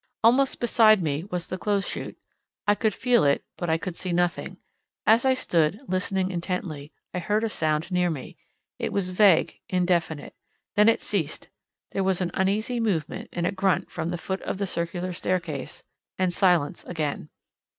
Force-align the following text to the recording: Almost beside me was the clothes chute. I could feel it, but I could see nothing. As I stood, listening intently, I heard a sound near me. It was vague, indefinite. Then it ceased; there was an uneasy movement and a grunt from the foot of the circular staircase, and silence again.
Almost 0.23 0.59
beside 0.59 1.03
me 1.03 1.25
was 1.25 1.45
the 1.45 1.59
clothes 1.59 1.87
chute. 1.87 2.17
I 2.67 2.73
could 2.73 2.91
feel 2.95 3.23
it, 3.23 3.45
but 3.55 3.69
I 3.69 3.77
could 3.77 3.95
see 3.95 4.11
nothing. 4.11 4.57
As 5.05 5.25
I 5.25 5.35
stood, 5.35 5.79
listening 5.87 6.31
intently, 6.31 6.91
I 7.13 7.19
heard 7.19 7.43
a 7.43 7.49
sound 7.49 7.91
near 7.91 8.09
me. 8.09 8.35
It 8.79 8.91
was 8.91 9.11
vague, 9.11 9.59
indefinite. 9.69 10.33
Then 10.75 10.89
it 10.89 11.01
ceased; 11.01 11.49
there 11.91 12.03
was 12.03 12.19
an 12.19 12.31
uneasy 12.33 12.79
movement 12.79 13.29
and 13.31 13.45
a 13.45 13.51
grunt 13.51 13.91
from 13.91 14.09
the 14.09 14.17
foot 14.17 14.41
of 14.41 14.57
the 14.57 14.65
circular 14.65 15.13
staircase, 15.13 15.83
and 16.17 16.33
silence 16.33 16.83
again. 16.85 17.29